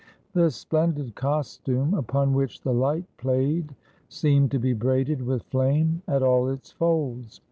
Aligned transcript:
This 0.33 0.55
splendid 0.55 1.13
costume, 1.13 1.93
upon 1.93 2.33
which 2.33 2.61
the 2.61 2.73
light 2.73 3.05
played, 3.17 3.75
seemed 4.09 4.49
to 4.49 4.57
be 4.57 4.73
braided 4.73 5.21
with 5.21 5.43
flame 5.43 6.01
at 6.07 6.23
all 6.23 6.49
its 6.49 6.71
folds. 6.71 7.39